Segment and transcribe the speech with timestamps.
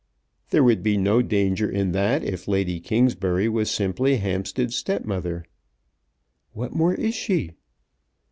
[0.49, 5.45] "There would be no danger in that if Lady Kingsbury was simply Hampstead's stepmother."
[6.53, 7.51] "What more is she?"